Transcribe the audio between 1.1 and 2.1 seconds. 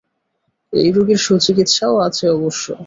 সুচিকিৎসাও